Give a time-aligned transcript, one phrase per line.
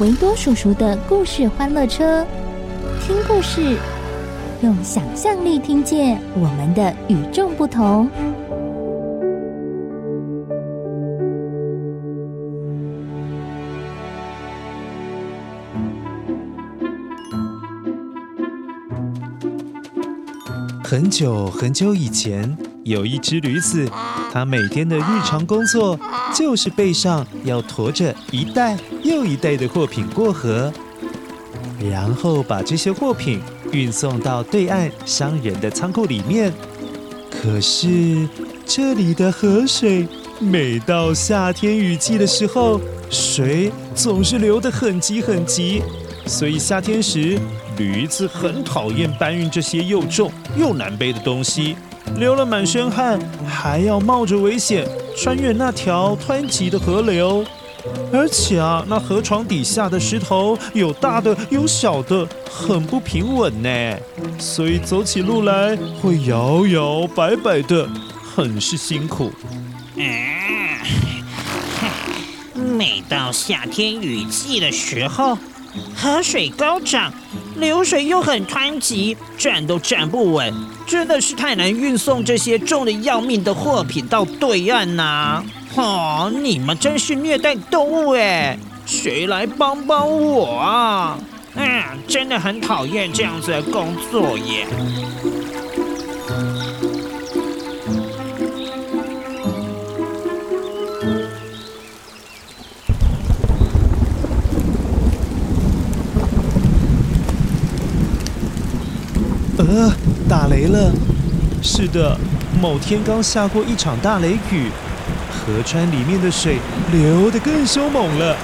[0.00, 2.26] 维多叔叔的故事欢乐车，
[3.02, 3.76] 听故事，
[4.62, 8.08] 用想象力听见我们的与众不同。
[20.82, 22.56] 很久很久以前，
[22.90, 23.88] 有一只驴子，
[24.32, 25.98] 它每天的日常工作
[26.34, 30.72] 就是背上要驮着一袋又一袋的货品过河，
[31.88, 36.52] 然后把这些货品运送到对岸商人的仓库里面。
[37.30, 38.28] 可是
[38.66, 40.08] 这里的河水，
[40.40, 45.80] 每到夏天雨季的时候，水总是流得很急很急，
[46.26, 47.38] 所以夏天时，
[47.78, 51.76] 驴子很讨厌搬运这些又重又难背的东西，
[52.16, 57.44] 流了满身汗，还要冒着危险穿越那条湍急的河流。
[58.12, 63.96] 而且啊，那河床底下的石头有大的有小的，很不平稳呢，
[64.38, 67.88] 所以走起路来会摇摇摆摆的，
[68.34, 69.32] 很是辛苦。
[69.96, 70.06] 嗯，
[72.76, 75.38] 每到夏天雨季的时候，
[75.94, 77.12] 河水高涨。
[77.56, 80.54] 流水又很湍急，站都站不稳，
[80.86, 85.44] 真的是太难运送这些重的要命的货品到对岸呐、啊！
[85.76, 88.58] 哦，你们真是虐待动物哎！
[88.86, 91.18] 谁来帮帮我啊？
[91.54, 94.66] 嗯，真的很讨厌这样子的工作耶。
[109.68, 109.92] 呃，
[110.28, 110.90] 打雷了。
[111.62, 112.16] 是的，
[112.60, 114.70] 某天刚下过一场大雷雨，
[115.30, 116.58] 河川里面的水
[116.90, 118.36] 流得更凶猛了。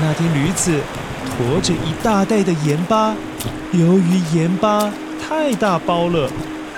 [0.00, 0.72] 那天驴子
[1.38, 3.14] 驮着一大袋的盐巴，
[3.70, 4.90] 由于盐巴
[5.24, 6.28] 太大包了，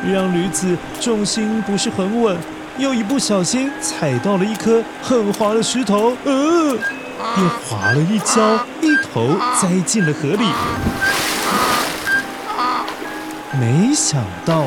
[0.07, 2.37] 让驴子重心不是很稳，
[2.79, 6.77] 又一不小心踩到了一颗很滑的石头，呃。
[7.19, 10.45] 又滑了一跤，一头栽进了河里。
[13.59, 14.65] 没想到，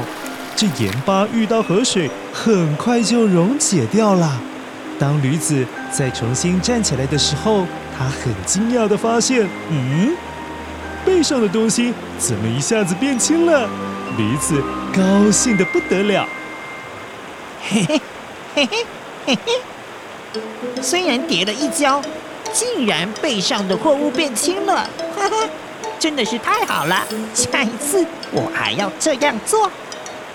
[0.55, 4.39] 这盐巴遇到河水，很快就溶解掉了。
[4.97, 7.65] 当驴子再重新站起来的时候，
[7.97, 10.15] 他很惊讶地发现，嗯，
[11.05, 13.69] 背上的东西怎么一下子变轻了？
[14.17, 14.61] 驴子
[14.93, 16.27] 高兴得不得了。
[17.61, 18.01] 嘿嘿
[18.55, 18.79] 嘿嘿
[19.25, 22.01] 嘿嘿，虽然跌了一跤。
[22.53, 25.49] 竟然背上的货物变轻了，哈哈，
[25.99, 27.05] 真的是太好了！
[27.33, 29.69] 下一次我还要这样做。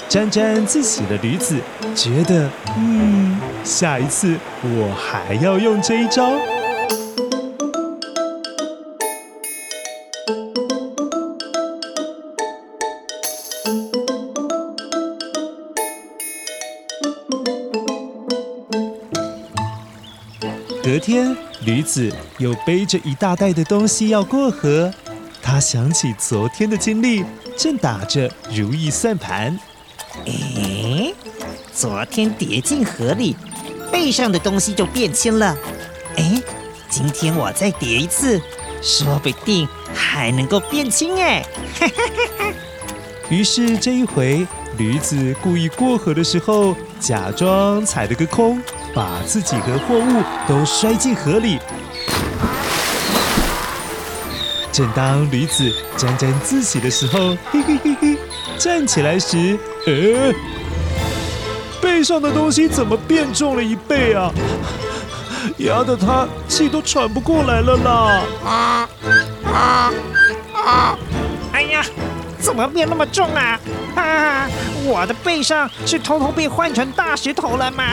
[0.08, 1.58] 沾沾自喜的驴子
[1.94, 6.32] 觉得，嗯，下一次我还要用这一招。
[20.94, 21.36] 隔天。
[21.64, 24.92] 驴子又背着一大袋的东西要过河，
[25.42, 27.24] 他想起昨天的经历，
[27.58, 29.58] 正打着如意算盘。
[30.24, 31.12] 哎，
[31.72, 33.34] 昨天跌进河里，
[33.90, 35.56] 背上的东西就变轻了。
[36.16, 36.40] 哎，
[36.88, 38.40] 今天我再跌一次，
[38.80, 41.44] 说不定还能够变轻哎。
[43.30, 44.46] 于是这一回，
[44.78, 48.62] 驴子故意过河的时候，假装踩了个空。
[48.94, 51.58] 把自己和货物都摔进河里。
[54.70, 58.16] 正当驴子沾沾自喜的时候，嘿嘿嘿嘿，
[58.58, 60.32] 站起来时，呃，
[61.80, 64.32] 背上的东西怎么变重了一倍啊？
[65.58, 68.22] 压得他气都喘不过来了啦！
[68.44, 68.88] 啊
[69.44, 69.92] 啊
[70.54, 70.98] 啊！
[71.52, 71.84] 哎呀，
[72.40, 73.60] 怎么变那么重啊？
[73.94, 74.48] 啊！
[74.84, 77.84] 我的背上是偷偷被换成大石头了吗？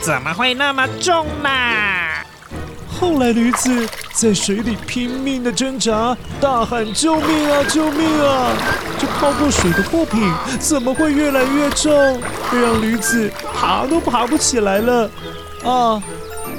[0.00, 1.48] 怎么会那么重呢？
[3.00, 7.64] 后来驴子在水里拼命的挣扎，大喊：“救命啊！
[7.66, 8.52] 救命啊！”
[9.00, 12.20] 这泡过水的货品怎么会越来越重，
[12.52, 15.10] 让驴子爬都爬不起来了？
[15.64, 16.02] 啊！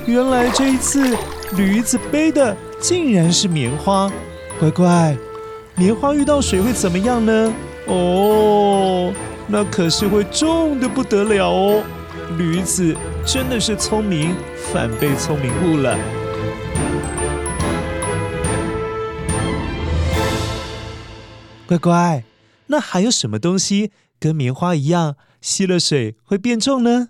[0.07, 1.15] 原来这一次
[1.51, 4.11] 驴子背的竟然是棉花。
[4.59, 5.15] 乖乖，
[5.75, 7.53] 棉花遇到水会怎么样呢？
[7.85, 9.13] 哦，
[9.47, 11.83] 那可是会重的不得了哦。
[12.37, 12.95] 驴子
[13.25, 14.35] 真的是聪明
[14.71, 15.97] 反被聪明误了。
[21.67, 22.23] 乖乖，
[22.67, 27.09] 那还有什么东西跟棉花一样，吸了水会变重呢？